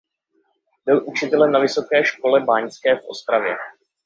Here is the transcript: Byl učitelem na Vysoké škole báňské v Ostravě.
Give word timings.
Byl 0.85 1.01
učitelem 1.09 1.51
na 1.51 1.59
Vysoké 1.59 2.03
škole 2.05 2.39
báňské 2.39 2.95
v 2.95 3.05
Ostravě. 3.07 3.55